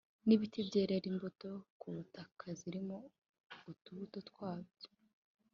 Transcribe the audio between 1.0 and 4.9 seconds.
imbuto ku butaka zirimo utubuto twabyo